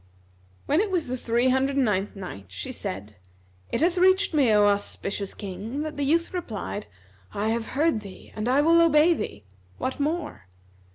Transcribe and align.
When 0.65 0.79
it 0.81 0.89
was 0.89 1.05
the 1.05 1.15
Three 1.15 1.49
Hundred 1.49 1.75
and 1.75 1.85
Ninth 1.85 2.15
Night, 2.15 2.45
She 2.47 2.71
said, 2.71 3.17
It 3.71 3.81
hath 3.81 3.99
reached 3.99 4.33
me, 4.33 4.51
O 4.51 4.65
auspicious 4.65 5.35
King, 5.35 5.83
that 5.83 5.95
the 5.95 6.01
youth 6.03 6.33
replied, 6.33 6.87
"I 7.35 7.49
have 7.49 7.67
heard 7.77 8.01
thee 8.01 8.33
and 8.35 8.49
I 8.49 8.61
will 8.61 8.81
obey 8.81 9.13
thee; 9.13 9.43
what 9.77 9.99
more?" 9.99 10.47